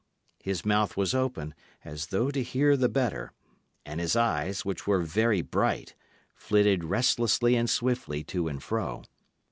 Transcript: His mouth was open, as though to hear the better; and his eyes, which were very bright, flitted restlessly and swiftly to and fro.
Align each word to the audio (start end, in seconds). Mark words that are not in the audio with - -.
His 0.41 0.65
mouth 0.65 0.97
was 0.97 1.13
open, 1.13 1.53
as 1.85 2.07
though 2.07 2.31
to 2.31 2.41
hear 2.41 2.75
the 2.75 2.89
better; 2.89 3.33
and 3.85 3.99
his 3.99 4.15
eyes, 4.15 4.65
which 4.65 4.87
were 4.87 5.01
very 5.03 5.43
bright, 5.43 5.93
flitted 6.33 6.83
restlessly 6.83 7.55
and 7.55 7.69
swiftly 7.69 8.23
to 8.23 8.47
and 8.47 8.63
fro. 8.63 9.03